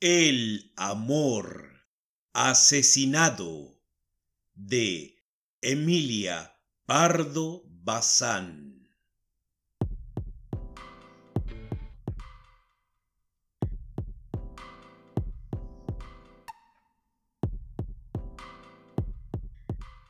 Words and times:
El 0.00 0.72
amor 0.76 1.72
asesinado 2.32 3.82
de 4.54 5.16
Emilia 5.60 6.54
Pardo 6.86 7.64
Bazán. 7.66 8.88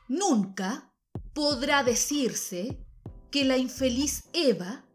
Nunca 0.07 0.93
podrá 1.33 1.81
decirse 1.81 2.77
que 3.31 3.43
la 3.43 3.57
infeliz 3.57 4.25
Eva 4.33 4.85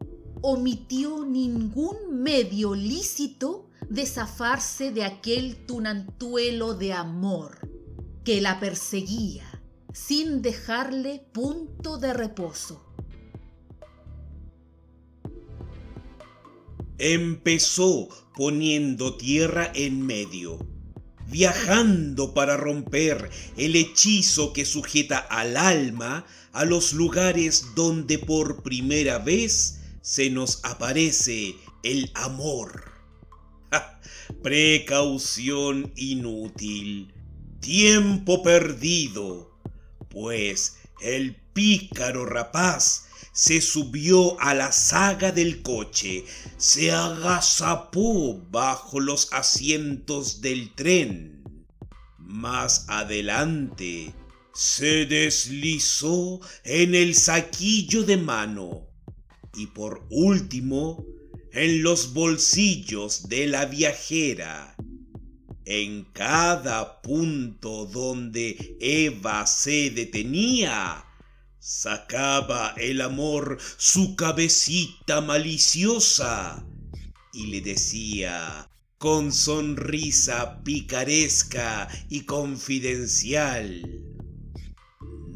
omitió 0.41 1.25
ningún 1.25 2.23
medio 2.23 2.77
lícito 2.77 3.71
de 3.89 4.07
zafarse 4.07 4.91
de 4.91 5.05
aquel 5.05 5.57
tunantuelo 5.67 6.75
de 6.75 6.93
amor 6.93 7.69
que 8.25 8.41
la 8.41 8.59
perseguía 8.61 9.45
sin 9.93 10.43
dejarle 10.43 11.25
punto 11.33 11.99
de 11.99 12.13
reposo. 12.13 12.85
Empezó 16.99 18.09
poniendo 18.35 19.17
tierra 19.17 19.71
en 19.75 20.05
medio, 20.05 20.59
viajando 21.29 22.35
para 22.35 22.57
romper 22.57 23.31
el 23.57 23.77
hechizo 23.77 24.53
que 24.53 24.65
sujeta 24.65 25.19
al 25.19 25.57
alma 25.57 26.27
a 26.53 26.65
los 26.65 26.93
lugares 26.93 27.67
donde 27.75 28.19
por 28.19 28.63
primera 28.63 29.19
vez 29.19 29.81
se 30.03 30.31
nos 30.31 30.61
aparece 30.65 31.55
el 31.83 32.11
amor. 32.15 32.94
Precaución 34.43 35.93
inútil, 35.97 37.13
tiempo 37.61 38.43
perdido, 38.43 39.59
pues 40.11 40.79
el 41.01 41.37
pícaro 41.53 42.27
rapaz 42.27 43.07
se 43.33 43.61
subió 43.61 44.41
a 44.41 44.55
la 44.55 44.71
saga 44.71 45.33
del 45.33 45.63
coche, 45.63 46.25
se 46.57 46.93
agazapó 46.93 48.41
bajo 48.51 49.01
los 49.01 49.33
asientos 49.33 50.41
del 50.41 50.73
tren. 50.75 51.67
Más 52.19 52.87
adelante, 52.89 54.15
se 54.55 55.05
deslizó 55.07 56.41
en 56.63 56.95
el 56.95 57.17
saquillo 57.17 58.05
de 58.05 58.17
mano 58.17 58.87
y 59.57 59.67
por 59.67 60.07
último 60.11 61.05
en 61.55 61.85
los 61.85 62.13
bolsillos 62.13 63.29
de 63.29 63.47
la 63.47 63.67
viajera. 63.67 64.75
En 65.65 66.05
cada 66.13 67.01
punto 67.01 67.87
donde 67.87 68.77
Eva 68.81 69.47
se 69.47 69.91
detenía, 69.91 71.05
sacaba 71.59 72.75
el 72.77 73.01
amor 73.01 73.59
su 73.79 74.17
cabecita 74.17 75.21
maliciosa 75.21 76.67
y 77.33 77.47
le 77.47 77.61
decía 77.61 78.69
con 78.99 79.33
sonrisa 79.33 80.63
picaresca 80.65 81.89
y 82.09 82.23
confidencial, 82.23 83.83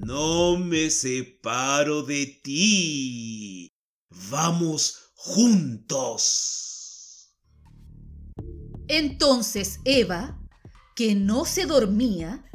no 0.05 0.57
me 0.57 0.91
separo 0.91 2.03
de 2.03 2.27
ti, 2.43 3.73
vamos 4.31 5.08
juntos. 5.19 6.39
Entonces 8.87 9.81
Eva, 9.85 10.41
que 10.95 11.17
no 11.17 11.45
se 11.45 11.67
dormía, 11.67 12.49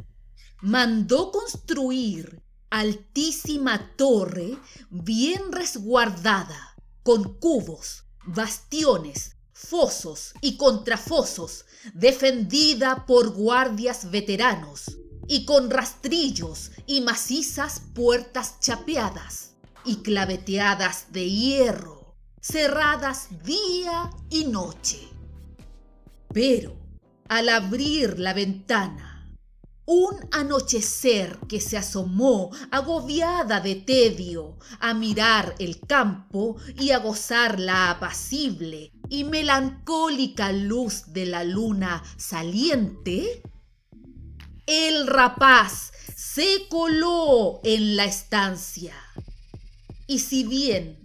mandó 0.62 1.30
construir 1.30 2.42
altísima 2.70 3.94
torre 3.96 4.58
bien 4.90 5.52
resguardada, 5.52 6.74
con 7.02 7.38
cubos, 7.38 8.04
bastiones, 8.26 9.36
fosos 9.52 10.32
y 10.40 10.56
contrafosos, 10.56 11.66
defendida 11.92 13.04
por 13.06 13.34
guardias 13.34 14.10
veteranos, 14.10 14.96
y 15.28 15.44
con 15.44 15.70
rastrillos 15.70 16.70
y 16.86 17.02
macizas 17.02 17.82
puertas 17.94 18.58
chapeadas 18.60 19.52
y 19.84 19.96
claveteadas 19.96 21.12
de 21.12 21.30
hierro, 21.30 22.03
cerradas 22.44 23.28
día 23.42 24.10
y 24.28 24.44
noche. 24.44 25.08
Pero 26.30 26.76
al 27.26 27.48
abrir 27.48 28.18
la 28.18 28.34
ventana, 28.34 29.34
un 29.86 30.14
anochecer 30.30 31.38
que 31.48 31.58
se 31.58 31.78
asomó 31.78 32.50
agobiada 32.70 33.60
de 33.60 33.76
tedio 33.76 34.58
a 34.78 34.92
mirar 34.92 35.54
el 35.58 35.80
campo 35.80 36.56
y 36.78 36.90
a 36.90 36.98
gozar 36.98 37.58
la 37.58 37.90
apacible 37.90 38.92
y 39.08 39.24
melancólica 39.24 40.52
luz 40.52 41.14
de 41.14 41.24
la 41.24 41.44
luna 41.44 42.02
saliente, 42.18 43.42
el 44.66 45.06
rapaz 45.06 45.92
se 46.14 46.68
coló 46.68 47.60
en 47.64 47.96
la 47.96 48.04
estancia 48.04 48.94
y 50.06 50.18
si 50.18 50.44
bien 50.44 51.03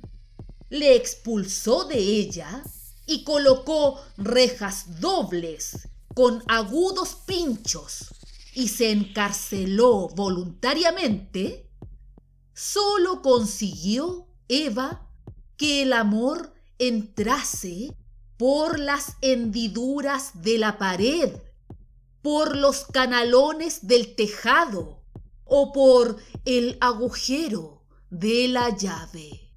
le 0.70 0.96
expulsó 0.96 1.86
de 1.86 1.98
ella 1.98 2.64
y 3.06 3.24
colocó 3.24 4.00
rejas 4.18 5.00
dobles 5.00 5.88
con 6.14 6.44
agudos 6.48 7.16
pinchos 7.26 8.14
y 8.54 8.68
se 8.68 8.92
encarceló 8.92 10.10
voluntariamente, 10.10 11.70
solo 12.54 13.22
consiguió 13.22 14.28
Eva 14.48 15.08
que 15.58 15.84
el 15.84 15.94
amor 15.94 16.54
entrase 16.78 17.96
por 18.38 18.80
las 18.80 19.16
hendiduras 19.22 20.42
de 20.42 20.58
la 20.58 20.78
pared, 20.78 21.38
por 22.22 22.56
los 22.56 22.86
canalones 22.86 23.88
del 23.88 24.16
tejado 24.16 25.02
o 25.46 25.72
por 25.72 26.18
el 26.46 26.78
agujero 26.80 27.84
de 28.10 28.48
la 28.48 28.76
llave. 28.76 29.49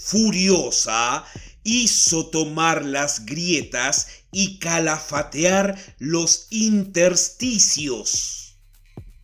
Furiosa, 0.00 1.24
hizo 1.64 2.30
tomar 2.30 2.84
las 2.84 3.26
grietas 3.26 4.06
y 4.30 4.60
calafatear 4.60 5.76
los 5.98 6.46
intersticios, 6.50 8.56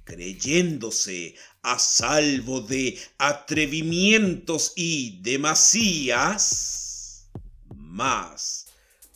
creyéndose 0.03 1.37
a 1.63 1.79
salvo 1.79 2.61
de 2.61 2.99
atrevimientos 3.19 4.73
y 4.75 5.21
demasías, 5.23 7.29
mas 7.75 8.67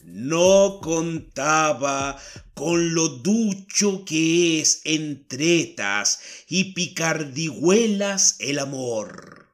no 0.04 0.78
contaba 0.80 2.16
con 2.54 2.94
lo 2.94 3.08
ducho 3.08 4.04
que 4.04 4.60
es 4.60 4.80
en 4.84 5.26
tretas 5.26 6.20
y 6.48 6.72
picardigüelas 6.72 8.36
el 8.38 8.60
amor 8.60 9.47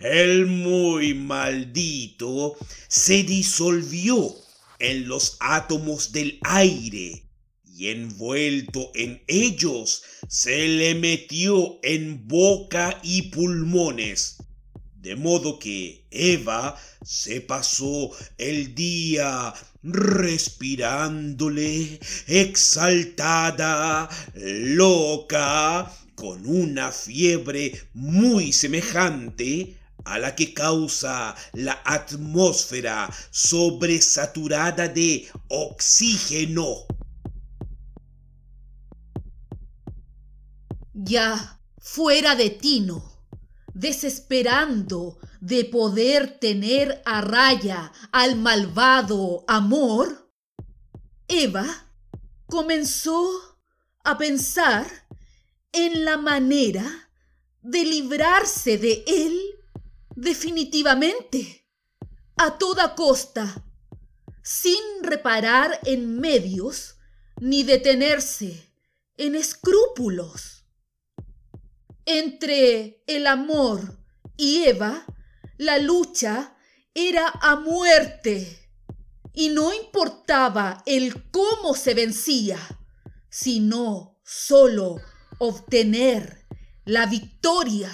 el 0.00 0.46
muy 0.46 1.14
maldito 1.14 2.56
se 2.88 3.22
disolvió 3.22 4.34
en 4.78 5.08
los 5.08 5.36
átomos 5.40 6.12
del 6.12 6.38
aire 6.42 7.24
y 7.64 7.88
envuelto 7.88 8.90
en 8.94 9.22
ellos 9.28 10.02
se 10.28 10.66
le 10.66 10.94
metió 10.96 11.78
en 11.82 12.26
boca 12.26 12.98
y 13.02 13.30
pulmones. 13.30 14.38
De 14.96 15.14
modo 15.14 15.60
que 15.60 16.06
Eva 16.10 16.76
se 17.04 17.40
pasó 17.40 18.10
el 18.36 18.74
día 18.74 19.54
respirándole, 19.84 22.00
exaltada, 22.26 24.08
loca, 24.34 25.92
con 26.18 26.44
una 26.46 26.90
fiebre 26.90 27.80
muy 27.94 28.52
semejante 28.52 29.78
a 30.04 30.18
la 30.18 30.34
que 30.34 30.52
causa 30.52 31.36
la 31.52 31.80
atmósfera 31.84 33.08
sobresaturada 33.30 34.88
de 34.88 35.28
oxígeno. 35.46 36.86
Ya 40.92 41.60
fuera 41.78 42.34
de 42.34 42.50
tino, 42.50 43.04
desesperando 43.72 45.18
de 45.40 45.66
poder 45.66 46.40
tener 46.40 47.00
a 47.04 47.20
raya 47.20 47.92
al 48.10 48.34
malvado 48.34 49.44
amor, 49.46 50.28
Eva 51.28 51.64
comenzó 52.48 53.24
a 54.02 54.18
pensar 54.18 55.07
en 55.86 56.04
la 56.04 56.16
manera 56.16 57.08
de 57.62 57.84
librarse 57.84 58.78
de 58.78 59.04
él 59.06 59.38
definitivamente, 60.16 61.68
a 62.36 62.58
toda 62.58 62.96
costa, 62.96 63.64
sin 64.42 64.82
reparar 65.02 65.78
en 65.84 66.18
medios 66.18 66.96
ni 67.40 67.62
detenerse 67.62 68.72
en 69.16 69.36
escrúpulos. 69.36 70.64
Entre 72.06 73.04
el 73.06 73.28
amor 73.28 73.98
y 74.36 74.64
Eva, 74.64 75.06
la 75.58 75.78
lucha 75.78 76.56
era 76.92 77.28
a 77.28 77.54
muerte 77.54 78.68
y 79.32 79.50
no 79.50 79.72
importaba 79.72 80.82
el 80.86 81.30
cómo 81.30 81.74
se 81.74 81.94
vencía, 81.94 82.58
sino 83.28 84.18
solo 84.24 84.96
obtener 85.38 86.46
la 86.84 87.06
victoria. 87.06 87.90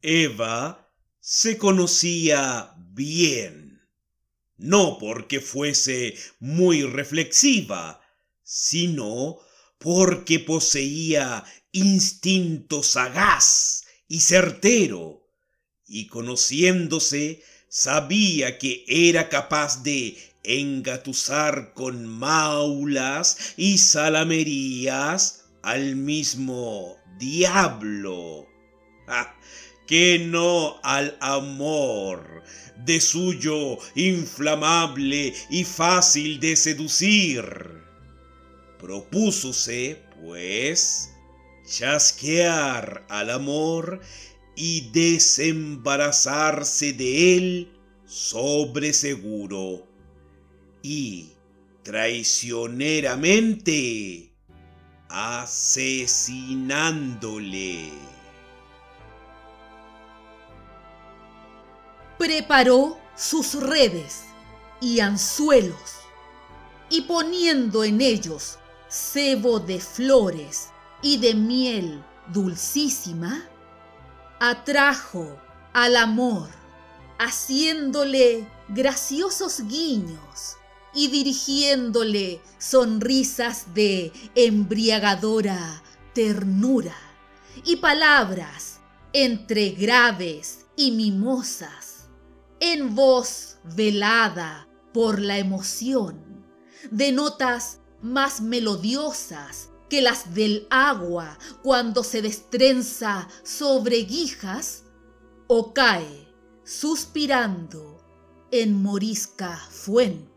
Eva 0.00 0.90
se 1.20 1.56
conocía 1.58 2.74
bien, 2.76 3.80
no 4.56 4.98
porque 4.98 5.40
fuese 5.40 6.16
muy 6.40 6.82
reflexiva, 6.82 8.00
sino 8.42 9.38
porque 9.78 10.40
poseía 10.40 11.44
instinto 11.70 12.82
sagaz 12.82 13.84
y 14.08 14.20
certero, 14.20 15.28
y 15.86 16.08
conociéndose 16.08 17.42
sabía 17.68 18.58
que 18.58 18.84
era 18.88 19.28
capaz 19.28 19.82
de 19.82 20.31
engatusar 20.44 21.74
con 21.74 22.06
maulas 22.06 23.54
y 23.56 23.78
salamerías 23.78 25.44
al 25.62 25.96
mismo 25.96 26.96
diablo. 27.18 28.46
Ah, 29.08 29.34
que 29.86 30.18
no 30.18 30.80
al 30.82 31.16
amor, 31.20 32.42
de 32.84 33.00
suyo 33.00 33.78
inflamable 33.94 35.32
y 35.50 35.64
fácil 35.64 36.40
de 36.40 36.56
seducir. 36.56 37.44
Propúsose, 38.78 40.02
pues, 40.20 41.10
chasquear 41.66 43.06
al 43.08 43.30
amor 43.30 44.00
y 44.56 44.90
desembarazarse 44.90 46.92
de 46.92 47.36
él 47.36 47.72
sobre 48.06 48.92
seguro 48.92 49.91
y 50.82 51.32
traicioneramente 51.82 54.32
asesinándole. 55.08 57.90
Preparó 62.18 62.98
sus 63.16 63.54
redes 63.54 64.24
y 64.80 65.00
anzuelos 65.00 65.96
y 66.88 67.00
poniendo 67.02 67.84
en 67.84 68.00
ellos 68.00 68.58
cebo 68.88 69.60
de 69.60 69.78
flores 69.80 70.70
y 71.02 71.18
de 71.18 71.34
miel 71.34 72.02
dulcísima, 72.28 73.44
atrajo 74.38 75.36
al 75.72 75.96
amor, 75.96 76.48
haciéndole 77.18 78.46
graciosos 78.68 79.66
guiños 79.66 80.58
y 80.94 81.08
dirigiéndole 81.08 82.40
sonrisas 82.58 83.74
de 83.74 84.12
embriagadora 84.34 85.82
ternura 86.14 86.96
y 87.64 87.76
palabras 87.76 88.80
entre 89.12 89.70
graves 89.70 90.66
y 90.76 90.92
mimosas, 90.92 92.08
en 92.60 92.94
voz 92.94 93.58
velada 93.76 94.68
por 94.92 95.20
la 95.20 95.38
emoción, 95.38 96.44
de 96.90 97.12
notas 97.12 97.80
más 98.00 98.40
melodiosas 98.40 99.70
que 99.88 100.00
las 100.00 100.34
del 100.34 100.66
agua 100.70 101.38
cuando 101.62 102.02
se 102.02 102.22
destrenza 102.22 103.28
sobre 103.42 104.04
guijas 104.04 104.84
o 105.46 105.74
cae 105.74 106.28
suspirando 106.64 108.02
en 108.50 108.82
morisca 108.82 109.56
fuente. 109.70 110.31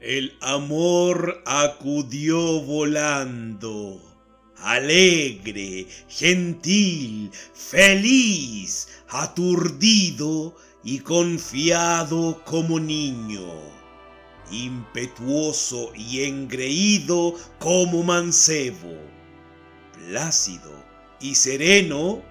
El 0.00 0.34
amor 0.40 1.42
acudió 1.44 2.62
volando, 2.62 4.00
alegre, 4.56 5.86
gentil, 6.08 7.30
feliz, 7.52 8.88
aturdido 9.10 10.56
y 10.82 11.00
confiado 11.00 12.42
como 12.46 12.80
niño, 12.80 13.44
impetuoso 14.50 15.92
y 15.94 16.22
engreído 16.24 17.34
como 17.58 18.02
mancebo, 18.02 18.96
plácido 19.92 20.72
y 21.20 21.34
sereno 21.34 22.22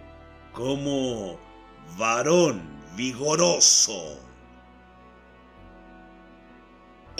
como 0.54 1.40
varón 2.00 2.64
vigoroso. 2.98 4.29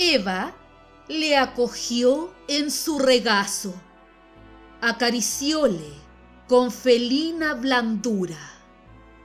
Eva 0.02 0.56
le 1.10 1.36
acogió 1.36 2.34
en 2.48 2.72
su 2.72 3.00
regazo, 3.00 3.74
acaricióle 4.80 5.92
con 6.48 6.72
felina 6.72 7.54
blandura, 7.54 8.40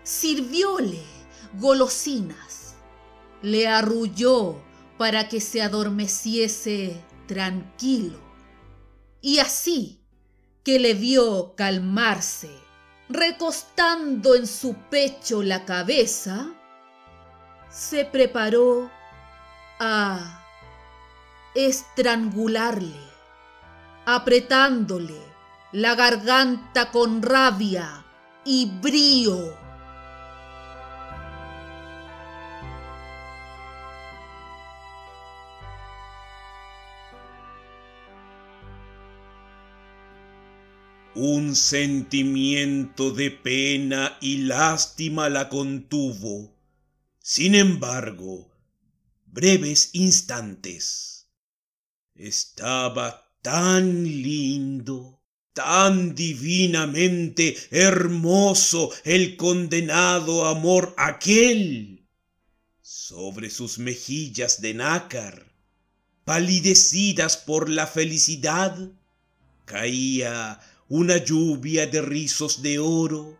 sirvióle 0.02 1.00
golosinas, 1.60 2.74
le 3.40 3.68
arrulló 3.68 4.60
para 4.98 5.28
que 5.28 5.40
se 5.40 5.62
adormeciese 5.62 7.00
tranquilo, 7.28 8.18
y 9.20 9.38
así 9.38 10.00
que 10.64 10.80
le 10.80 10.94
vio 10.94 11.54
calmarse, 11.54 12.50
recostando 13.08 14.34
en 14.34 14.48
su 14.48 14.74
pecho 14.90 15.44
la 15.44 15.64
cabeza, 15.64 16.52
se 17.70 18.04
preparó 18.04 18.90
a 19.78 20.43
estrangularle, 21.54 23.00
apretándole 24.06 25.20
la 25.72 25.94
garganta 25.94 26.90
con 26.90 27.22
rabia 27.22 28.04
y 28.44 28.70
brío. 28.80 29.56
Un 41.16 41.54
sentimiento 41.54 43.12
de 43.12 43.30
pena 43.30 44.18
y 44.20 44.38
lástima 44.38 45.28
la 45.28 45.48
contuvo. 45.48 46.52
Sin 47.20 47.54
embargo, 47.54 48.50
breves 49.26 49.90
instantes. 49.92 51.23
Estaba 52.16 53.28
tan 53.42 54.04
lindo, 54.04 55.20
tan 55.52 56.14
divinamente 56.14 57.56
hermoso 57.72 58.92
el 59.02 59.36
condenado 59.36 60.46
amor 60.46 60.94
aquel. 60.96 62.08
Sobre 62.80 63.50
sus 63.50 63.80
mejillas 63.80 64.60
de 64.60 64.74
nácar, 64.74 65.52
palidecidas 66.24 67.36
por 67.36 67.68
la 67.68 67.88
felicidad, 67.88 68.78
caía 69.64 70.60
una 70.88 71.16
lluvia 71.16 71.88
de 71.88 72.00
rizos 72.00 72.62
de 72.62 72.78
oro, 72.78 73.36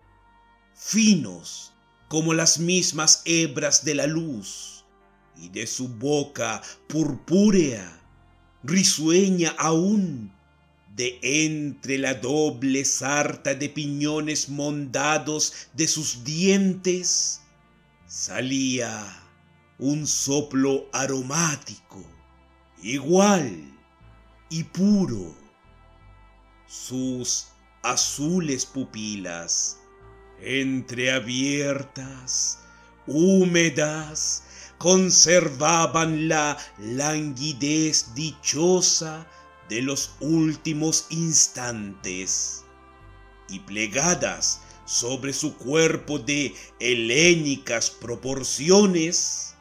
finos 0.75 1.73
como 2.09 2.35
las 2.35 2.59
mismas 2.59 3.23
hebras 3.25 3.85
de 3.85 3.95
la 3.95 4.09
luz, 4.09 4.85
y 5.37 5.49
de 5.51 5.69
su 5.69 5.87
boca 5.89 6.61
purpúrea, 6.89 8.04
risueña 8.65 9.55
aún, 9.59 10.33
de 10.97 11.19
entre 11.23 11.99
la 11.99 12.15
doble 12.15 12.85
sarta 12.85 13.55
de 13.55 13.69
piñones 13.69 14.49
mondados 14.49 15.53
de 15.73 15.87
sus 15.89 16.25
dientes, 16.25 17.41
salía 18.07 19.25
un 19.79 20.07
soplo 20.07 20.87
aromático, 20.93 22.05
igual 22.83 23.73
y 24.51 24.65
puro. 24.65 25.35
Sus 26.67 27.49
azules 27.83 28.65
pupilas, 28.65 29.77
entreabiertas, 30.41 32.61
húmedas, 33.07 34.44
conservaban 34.85 36.29
la 36.29 36.59
languidez 36.77 38.15
dichosa 38.15 39.27
de 39.71 39.81
los 39.81 40.11
últimos 40.21 41.07
instantes, 41.09 42.67
y 43.49 43.61
plegadas 43.61 44.61
sobre 44.85 45.33
su 45.33 45.57
cuerpo 45.57 46.19
de 46.19 46.55
helénicas 46.81 47.89
proporciones, 47.89 49.55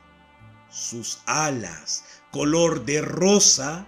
sus 0.69 1.19
alas 1.25 2.03
color 2.31 2.83
de 2.83 2.99
rosa 2.99 3.87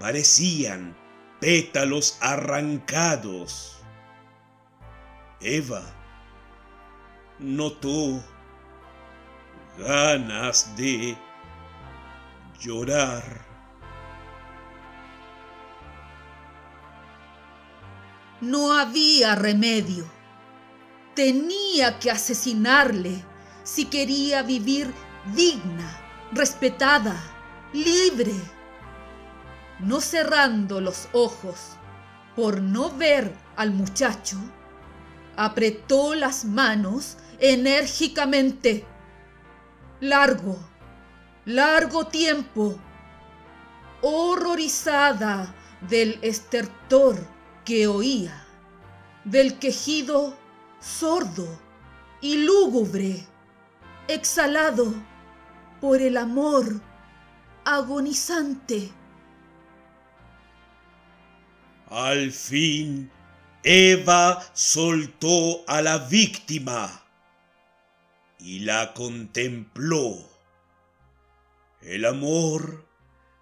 parecían 0.00 0.96
pétalos 1.40 2.16
arrancados. 2.22 3.82
Eva 5.42 5.84
notó 7.38 8.24
ganas 9.78 10.76
de 10.76 11.16
llorar. 12.60 13.44
No 18.40 18.72
había 18.72 19.34
remedio. 19.34 20.04
Tenía 21.14 21.98
que 21.98 22.10
asesinarle 22.10 23.24
si 23.62 23.86
quería 23.86 24.42
vivir 24.42 24.92
digna, 25.34 25.98
respetada, 26.32 27.16
libre. 27.72 28.34
No 29.80 30.00
cerrando 30.00 30.80
los 30.80 31.08
ojos 31.12 31.76
por 32.36 32.60
no 32.60 32.90
ver 32.90 33.32
al 33.56 33.70
muchacho, 33.70 34.36
apretó 35.36 36.14
las 36.14 36.44
manos 36.44 37.16
enérgicamente. 37.38 38.84
Largo, 40.04 40.58
largo 41.46 42.08
tiempo, 42.08 42.78
horrorizada 44.02 45.54
del 45.80 46.18
estertor 46.20 47.16
que 47.64 47.86
oía, 47.86 48.46
del 49.24 49.58
quejido 49.58 50.36
sordo 50.78 51.48
y 52.20 52.44
lúgubre, 52.44 53.24
exhalado 54.06 54.92
por 55.80 56.02
el 56.02 56.18
amor 56.18 56.82
agonizante. 57.64 58.92
Al 61.88 62.30
fin, 62.30 63.10
Eva 63.62 64.42
soltó 64.52 65.64
a 65.66 65.80
la 65.80 65.96
víctima 65.96 67.03
y 68.44 68.58
la 68.58 68.92
contempló. 68.92 70.18
El 71.80 72.04
amor 72.04 72.86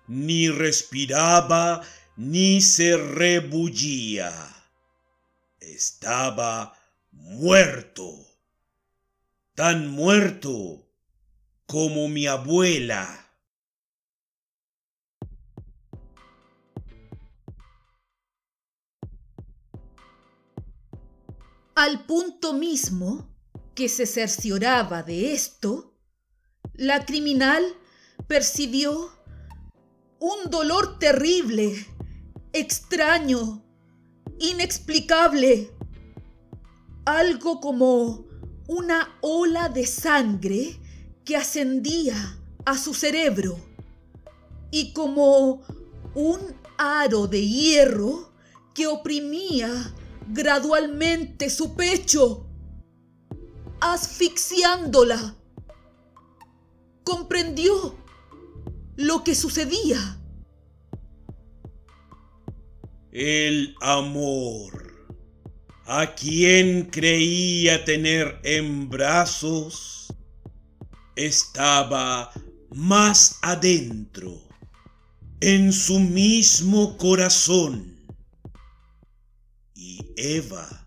ni 0.06 0.48
respiraba 0.48 1.82
ni 2.16 2.60
se 2.60 2.96
rebullía. 2.96 4.32
Estaba 5.58 6.78
muerto, 7.10 8.14
tan 9.56 9.88
muerto 9.88 10.86
como 11.66 12.06
mi 12.06 12.28
abuela. 12.28 13.18
Al 21.74 22.06
punto 22.06 22.52
mismo 22.52 23.31
que 23.74 23.88
se 23.88 24.06
cercioraba 24.06 25.02
de 25.02 25.32
esto, 25.32 25.94
la 26.74 27.04
criminal 27.04 27.64
percibió 28.26 29.10
un 30.20 30.50
dolor 30.50 30.98
terrible, 30.98 31.86
extraño, 32.52 33.64
inexplicable, 34.38 35.70
algo 37.04 37.60
como 37.60 38.26
una 38.68 39.16
ola 39.20 39.68
de 39.68 39.86
sangre 39.86 40.78
que 41.24 41.36
ascendía 41.36 42.38
a 42.64 42.78
su 42.78 42.94
cerebro 42.94 43.58
y 44.70 44.92
como 44.92 45.62
un 46.14 46.40
aro 46.78 47.26
de 47.26 47.46
hierro 47.46 48.32
que 48.74 48.86
oprimía 48.86 49.94
gradualmente 50.28 51.50
su 51.50 51.74
pecho, 51.74 52.46
asfixiándola. 53.82 55.36
Comprendió 57.04 57.96
lo 58.96 59.24
que 59.24 59.34
sucedía. 59.34 60.18
El 63.10 63.74
amor, 63.82 64.94
a 65.84 66.14
quien 66.14 66.86
creía 66.86 67.84
tener 67.84 68.40
en 68.44 68.88
brazos, 68.88 70.14
estaba 71.16 72.30
más 72.70 73.38
adentro, 73.42 74.40
en 75.40 75.72
su 75.72 75.98
mismo 75.98 76.96
corazón 76.96 77.92
Eva, 80.16 80.86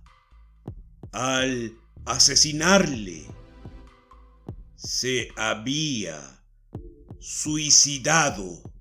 al 1.12 1.78
asesinarle, 2.06 3.26
se 4.76 5.30
había 5.36 6.44
suicidado. 7.20 8.75